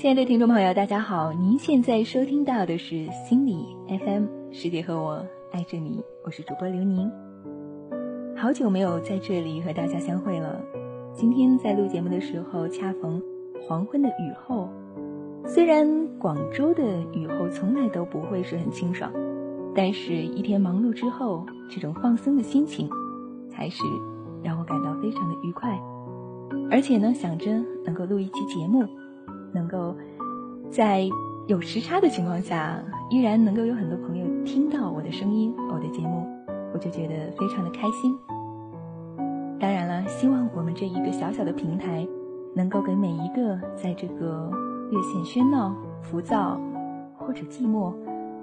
[0.00, 1.30] 亲爱的听众朋友，大家好！
[1.34, 7.12] 您现在收听到的是心理 FM，世界和我爱着你，我是主播刘宁。
[8.34, 10.58] 好久没有在这里和大家相会了。
[11.12, 13.22] 今天在录节目的时候，恰逢
[13.68, 14.70] 黄昏的雨后。
[15.44, 19.12] 虽然广州的雨后从来都不会是很清爽，
[19.74, 22.88] 但是一天忙碌之后，这种放松的心情，
[23.50, 23.82] 才是
[24.42, 25.78] 让我感到非常的愉快。
[26.70, 27.52] 而且呢，想着
[27.84, 28.88] 能够录一期节目。
[29.52, 29.94] 能够
[30.70, 31.08] 在
[31.46, 36.26] 有时差的情况下，依然能够有很多朋友听到我的声音、我的节目，
[36.72, 38.16] 我就觉得非常的开心。
[39.58, 42.06] 当然了，希望我们这一个小小的平台，
[42.54, 44.50] 能够给每一个在这个
[44.90, 46.58] 略显喧闹、浮躁，
[47.18, 47.92] 或者寂寞，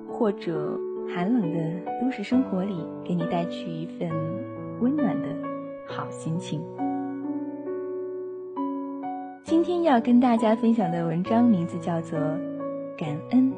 [0.08, 0.78] 或者
[1.08, 1.58] 寒冷的
[2.02, 4.10] 都市生活里，给你带去一份
[4.82, 5.28] 温暖的
[5.88, 6.62] 好心情。
[9.48, 12.20] 今天要跟大家分享的文章名字叫做
[12.98, 13.50] 《感恩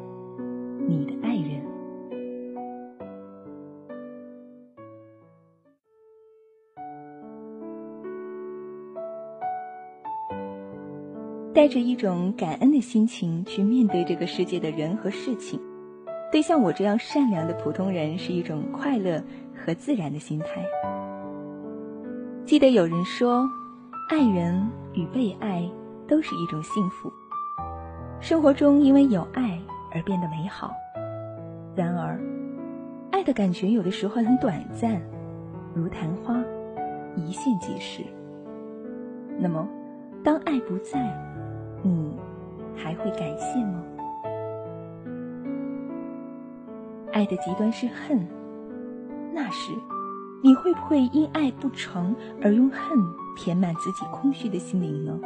[0.88, 1.60] 你的爱人》。
[11.52, 15.60] 带着一种感恩的心情去面对这个世界的人和事情，
[16.30, 19.20] 对像我这样善良的普通人是一种快乐
[19.56, 20.64] 和自然的心态。
[22.44, 23.44] 记得有人说，
[24.08, 25.68] 爱人与被爱。
[26.10, 27.10] 都是一种幸福。
[28.20, 29.58] 生活中因为有爱
[29.94, 30.74] 而变得美好，
[31.74, 32.20] 然而，
[33.12, 35.00] 爱的感觉有的时候很短暂，
[35.72, 36.34] 如昙花，
[37.16, 38.02] 一现即逝。
[39.38, 39.66] 那么，
[40.22, 41.00] 当爱不在，
[41.82, 42.18] 你
[42.76, 43.82] 还会感谢吗？
[47.12, 48.26] 爱的极端是恨，
[49.32, 49.72] 那时，
[50.42, 52.80] 你会不会因爱不成而用恨
[53.36, 55.18] 填满自己空虚的心灵呢？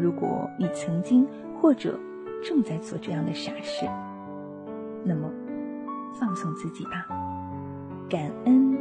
[0.00, 1.26] 如果你曾经
[1.60, 1.98] 或者
[2.42, 3.86] 正在做这样的傻事，
[5.04, 5.30] 那么
[6.18, 7.06] 放松自己吧，
[8.08, 8.72] 感恩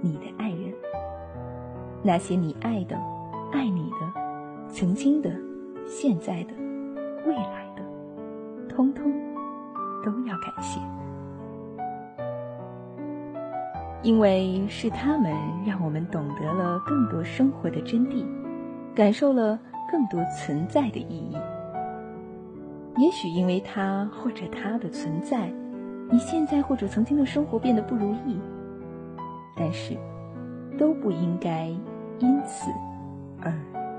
[0.00, 0.72] 你的爱人，
[2.02, 2.98] 那些你爱的、
[3.52, 4.20] 爱你的、
[4.68, 5.30] 曾经的、
[5.86, 6.54] 现在的、
[7.26, 7.82] 未来的，
[8.66, 9.12] 通通
[10.02, 10.80] 都要感谢，
[14.02, 15.30] 因为是他们
[15.66, 18.24] 让我们懂得了更多生活的真谛，
[18.94, 19.58] 感受了。
[19.90, 21.36] 更多存在的意义。
[22.96, 25.52] 也许因为他或者他的存在，
[26.10, 28.38] 你现在或者曾经的生活变得不如意。
[29.56, 29.96] 但是，
[30.78, 31.66] 都不应该
[32.18, 32.70] 因此
[33.40, 33.52] 而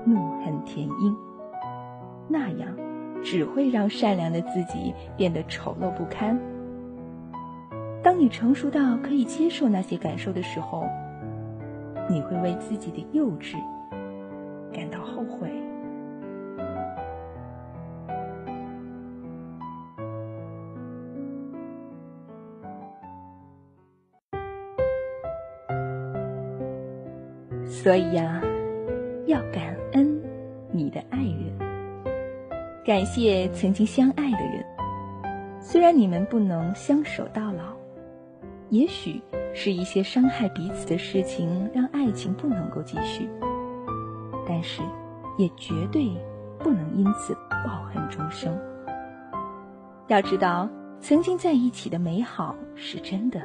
[0.04, 1.16] 怒恨填膺，
[2.28, 2.68] 那样
[3.22, 6.38] 只会让善良的自己变得丑陋不堪。
[8.02, 10.86] 当你成熟到可以接受那些感受的时候，
[12.08, 13.56] 你会为自己的幼稚
[14.72, 15.50] 感到后悔。
[27.86, 28.42] 所以呀，
[29.28, 30.20] 要感恩
[30.72, 31.56] 你的爱人，
[32.84, 34.66] 感谢曾经相爱的人。
[35.60, 37.76] 虽然你们不能相守到老，
[38.70, 39.22] 也许
[39.54, 43.28] 是一些伤害彼此的事情让爱情不能够继续，
[44.48, 44.82] 但是
[45.38, 46.10] 也绝对
[46.58, 48.52] 不能因此抱恨终生。
[50.08, 50.68] 要知道，
[50.98, 53.40] 曾经在一起的美好是真的，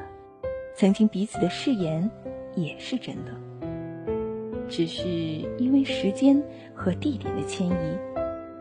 [0.74, 2.10] 曾经彼此的誓言
[2.56, 3.30] 也是真的。
[4.72, 5.06] 只是
[5.58, 6.42] 因为时间
[6.74, 7.98] 和地点的迁移，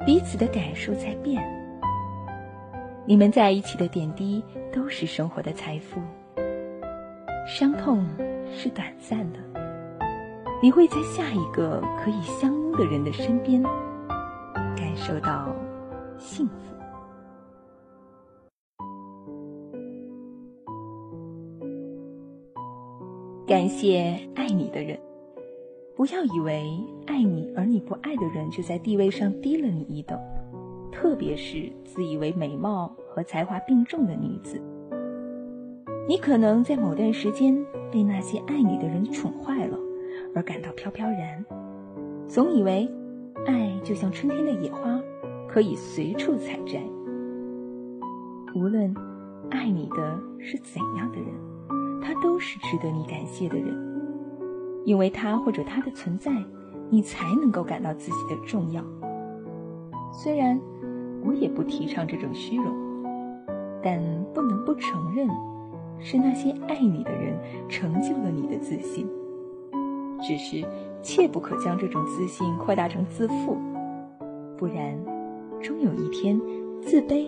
[0.06, 1.42] 彼此的感受在变。
[3.06, 6.02] 你们在一起的点滴都是生活的财富。
[7.48, 8.06] 伤痛
[8.54, 9.40] 是短暂的，
[10.62, 13.64] 你会在下一个可以相拥的人的身边，
[14.76, 15.56] 感受到
[16.18, 16.54] 幸福。
[23.48, 25.00] 感谢爱你的人。
[26.02, 30.20] 不要以为爱你而你不爱的人就在地位上低了你一等，
[30.92, 34.60] 特别是自以为美貌和才华并重的女子。
[36.10, 37.56] 你可能在某段时间
[37.92, 39.78] 被那些爱你的人宠坏了，
[40.34, 41.46] 而感到飘飘然，
[42.28, 42.90] 总以为
[43.46, 45.00] 爱就像春天的野花，
[45.48, 46.82] 可以随处采摘。
[48.56, 48.92] 无论
[49.52, 51.28] 爱你的是怎样的人，
[52.02, 53.91] 他都是值得你感谢的人。
[54.86, 56.32] 因为他或者他的存在，
[56.90, 58.84] 你才能够感到自己的重要。
[60.12, 60.60] 虽然
[61.24, 62.66] 我也不提倡这种虚荣，
[63.82, 64.00] 但
[64.34, 65.28] 不能不承认，
[66.00, 67.38] 是那些爱你的人
[67.70, 69.08] 成就了你的自信。
[70.22, 70.64] 只是
[71.02, 73.58] 切不可将这种自信扩大成自负，
[74.58, 74.96] 不然
[75.60, 76.40] 终有一天，
[76.82, 77.28] 自卑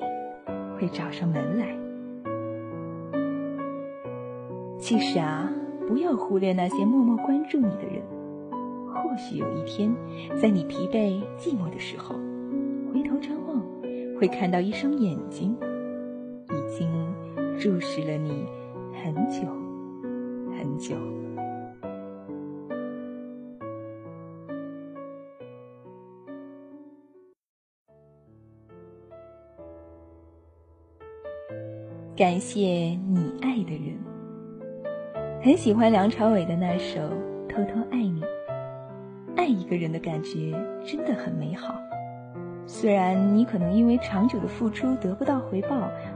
[0.78, 1.76] 会找上门来。
[4.78, 5.50] 其实啊，
[5.88, 8.02] 不要忽略那些默默关注你的人。
[8.96, 9.94] 或许有一天，
[10.42, 12.16] 在你疲惫寂寞的时候，
[12.92, 13.60] 回头张望，
[14.20, 15.56] 会看到一双眼睛，
[16.50, 16.90] 已经
[17.60, 18.46] 注视了你
[18.94, 19.48] 很久
[20.56, 20.96] 很久。
[32.16, 34.13] 感谢你爱的人。
[35.44, 37.02] 很喜欢梁朝伟的那首
[37.50, 38.22] 《偷偷爱你》。
[39.36, 40.54] 爱一个人的感觉
[40.86, 41.76] 真的很美好，
[42.66, 45.76] 虽然你可能因为长久的付出得不到回报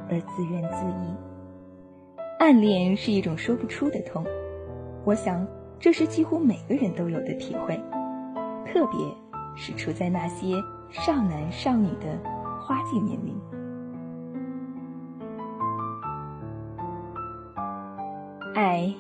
[0.10, 1.18] 而自怨自艾。
[2.40, 4.24] 暗恋是一种说不出的痛，
[5.04, 5.46] 我想
[5.78, 7.78] 这是几乎每个人都有的体会，
[8.66, 8.98] 特别
[9.58, 10.56] 是处在那些
[10.90, 12.18] 少男少女的
[12.62, 13.36] 花季年龄。
[18.56, 18.92] 爱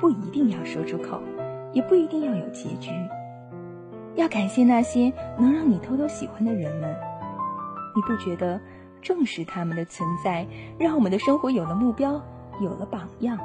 [0.00, 1.20] 不一定要说出口，
[1.72, 2.90] 也不一定要有结局。
[4.14, 6.94] 要感谢那些能让你偷偷喜欢的人们，
[7.94, 8.60] 你不觉得
[9.00, 10.46] 正是他们的存在，
[10.78, 12.20] 让我们的生活有了目标，
[12.60, 13.38] 有了榜样？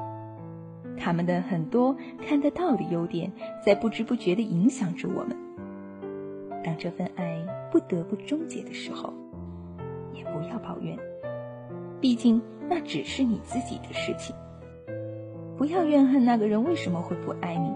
[0.98, 1.96] 他们的很多
[2.28, 3.32] 看得到的优点，
[3.66, 5.38] 在不知不觉地影响着我们。
[6.64, 9.14] 当这份爱不得不终结的时候，
[10.14, 10.98] 也不要抱怨，
[12.00, 14.36] 毕竟那只是你自己的事情。
[15.58, 17.74] 不要怨恨那个人为什么会不爱你，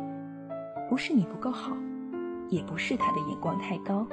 [0.89, 1.75] 不是你不够好。
[2.49, 4.07] 也不是他的眼光太高，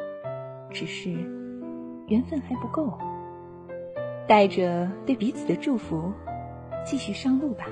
[0.69, 1.13] 只是
[2.09, 2.99] 缘分还不够。
[4.27, 6.13] 带着对彼此的祝福，
[6.85, 7.67] 继续上路吧。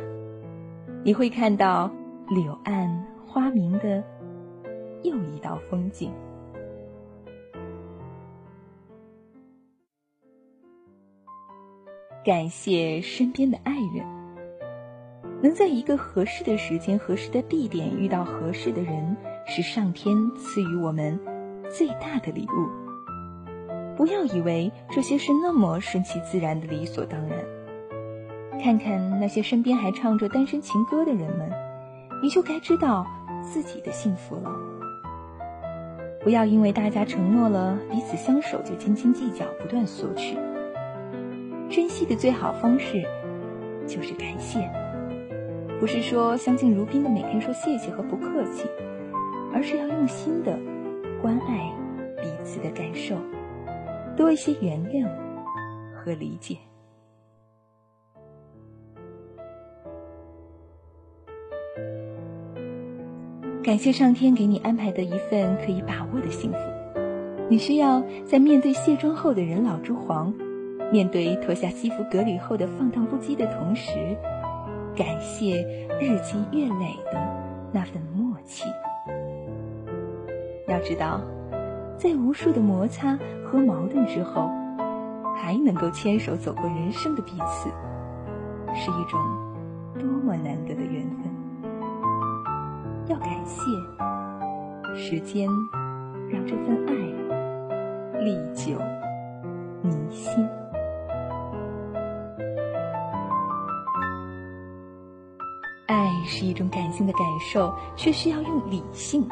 [1.03, 1.91] 你会看到
[2.29, 4.05] 柳暗花明的
[5.03, 6.12] 又一道风景。
[12.25, 14.06] 感谢身边的爱人，
[15.43, 19.17] 能在一个合适的时间、合适的地点遇到合适的人。
[19.44, 21.19] 是上天赐予我们
[21.69, 23.97] 最大的礼物。
[23.97, 27.39] 不要以为这些是那么顺其自然的理所当然。
[28.61, 31.50] 看看那些身边还唱着单身情歌的人们，
[32.23, 33.05] 你就该知道
[33.43, 34.50] 自己的幸福了。
[36.23, 40.39] 不要因为大家承诺了彼此相守就斤斤计较，不断索取。
[41.69, 43.03] 珍惜的最好方式
[43.89, 44.71] 就是感谢，
[45.82, 48.69] 不是说相敬如宾的每天说谢谢和不客气。
[49.52, 50.56] 而是要用心的
[51.20, 51.73] 关爱
[52.23, 53.17] 彼此的感受，
[54.17, 55.08] 多一些原谅
[55.93, 56.56] 和理解。
[63.61, 66.58] 感谢上天给你安排的一份可以把握的幸福。
[67.50, 70.32] 你需要在面对卸妆后的人老珠黄，
[70.93, 74.17] 面对脱下西服革履后的放荡不羁的同时，
[74.94, 75.62] 感谢
[76.00, 77.19] 日积月累的
[77.73, 78.65] 那份默契。
[80.69, 81.21] 要知道，
[81.97, 84.50] 在无数的摩擦和矛盾之后，
[85.37, 87.69] 还能够牵手走过人生的彼此，
[88.75, 89.21] 是一种
[89.99, 91.33] 多么难得的缘分。
[93.09, 93.61] 要感谢
[94.94, 95.49] 时间，
[96.31, 98.79] 让这份爱历久
[99.82, 100.61] 弥新。
[106.24, 109.26] 是一种感性的感受，却需要用理性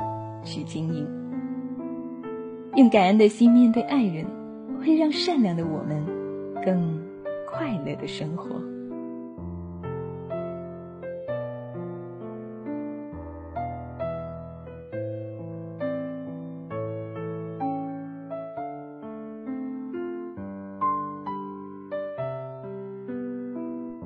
[0.44, 1.06] 去经营。
[2.76, 4.24] 用感恩的心面对爱人，
[4.80, 6.04] 会让善良的我们
[6.64, 7.00] 更
[7.50, 8.48] 快乐的生活。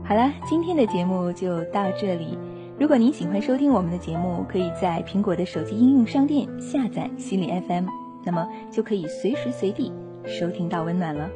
[0.06, 2.38] 好了，今天的节目就到这里。
[2.84, 7.86] 如果您喜欢收听我们的节目，可以在苹果的手机应用商店下载心理 FM。
[8.22, 9.90] 那么就可以随时随地
[10.26, 11.30] 收听到温暖了。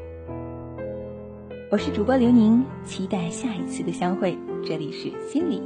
[1.71, 4.37] 我是主播刘宁，期待下一次的相会。
[4.63, 5.63] 这里是心理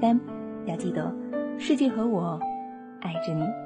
[0.00, 0.16] FM，
[0.64, 1.14] 要记得，
[1.58, 2.40] 世界和我
[3.02, 3.65] 爱着你。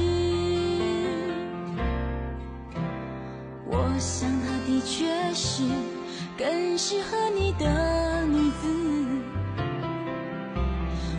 [3.73, 5.63] 我想她的确是
[6.37, 8.67] 更适合你的女子。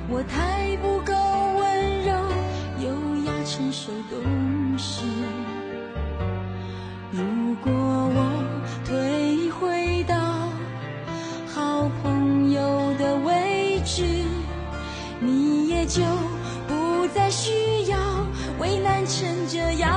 [0.09, 1.15] 我太不够
[1.59, 2.13] 温柔、
[2.85, 2.91] 优
[3.25, 5.07] 雅、成熟、懂事。
[7.11, 8.19] 如果我
[8.85, 10.15] 退回到
[11.49, 14.05] 好朋友的位置，
[15.19, 16.03] 你也就
[16.69, 17.51] 不再需
[17.91, 17.99] 要
[18.59, 19.91] 为难成这样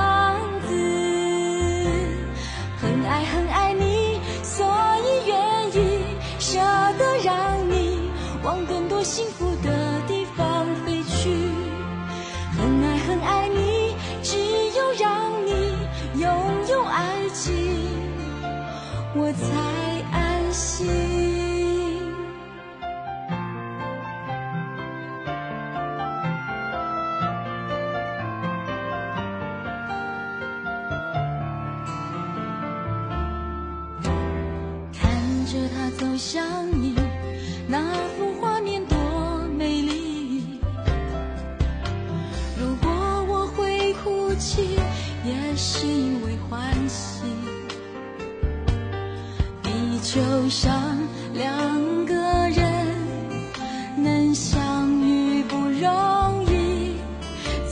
[36.16, 36.44] 想
[36.82, 36.94] 你，
[37.68, 37.78] 那
[38.16, 38.96] 幅画面多
[39.56, 40.42] 美丽。
[42.58, 42.90] 如果
[43.28, 44.78] 我会哭泣，
[45.24, 47.22] 也是因为欢喜。
[49.62, 50.72] 地球上
[51.34, 52.96] 两个人
[53.96, 56.96] 能相遇不容易，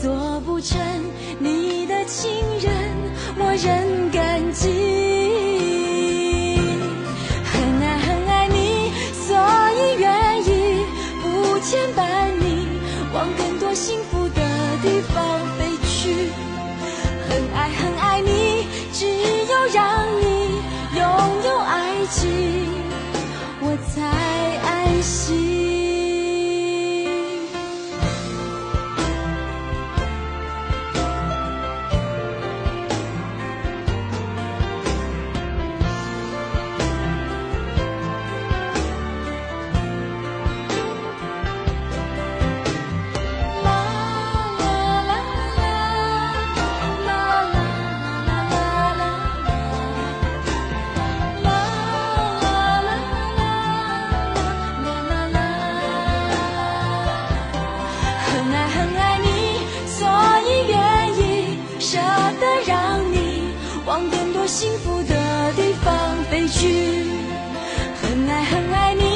[0.02, 0.78] 做不成
[1.38, 2.72] 你的情人，
[3.38, 4.83] 我仍感激。
[64.46, 67.04] 幸福的地方飞去。
[68.02, 69.13] 很爱很爱你，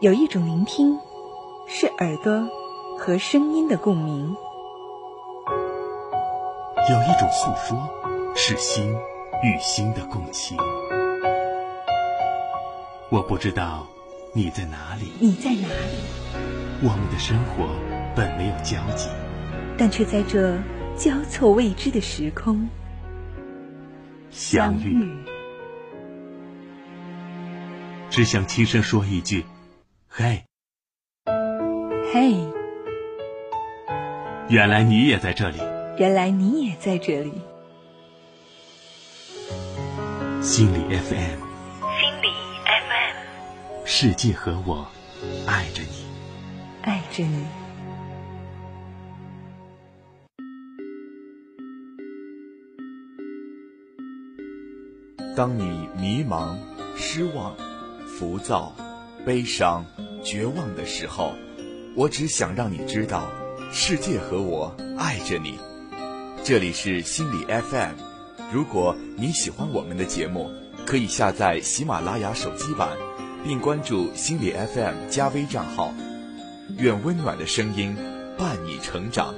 [0.00, 0.98] 有一种聆听，
[1.68, 2.46] 是耳朵
[2.98, 4.34] 和声音的共鸣；
[6.90, 7.88] 有一种诉说，
[8.34, 8.92] 是心
[9.44, 10.58] 与心的共情。
[13.08, 13.86] 我不知道
[14.34, 16.82] 你在哪里，你在哪里？
[16.82, 17.68] 我们的生活
[18.16, 19.08] 本没有交集，
[19.78, 20.58] 但却在这
[20.96, 22.68] 交错未知的时空
[24.30, 25.08] 相遇。
[28.10, 29.44] 只想轻声说一句
[30.16, 30.44] ：“嘿，
[32.12, 32.36] 嘿，
[34.48, 35.58] 原来你也在这里，
[35.98, 37.32] 原来你也在这里。
[40.40, 41.40] 心理 FM，
[41.98, 42.28] 心理
[42.64, 43.16] FM，
[43.84, 44.86] 世界和我
[45.48, 46.06] 爱着你，
[46.82, 47.44] 爱着你。
[55.36, 56.56] 当你迷茫、
[56.94, 57.52] 失望、
[58.06, 58.72] 浮躁、
[59.26, 59.84] 悲伤、
[60.24, 61.34] 绝望的时候，
[61.94, 63.30] 我只想让你知道，
[63.70, 65.58] 世界和我爱着你。
[66.42, 67.92] 这里是心理 FM，
[68.50, 70.50] 如果你喜欢我们的节目，
[70.86, 72.96] 可以下载喜马拉雅手机版，
[73.44, 75.92] 并关注心理 FM 加微账号。
[76.78, 77.94] 愿温暖的声音
[78.38, 79.34] 伴你成长。